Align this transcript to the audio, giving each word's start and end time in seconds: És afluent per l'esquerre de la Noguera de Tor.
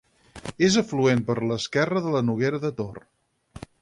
És 0.67 0.77
afluent 0.81 1.21
per 1.27 1.35
l'esquerre 1.51 2.01
de 2.07 2.15
la 2.17 2.23
Noguera 2.31 2.63
de 2.65 2.73
Tor. 2.81 2.99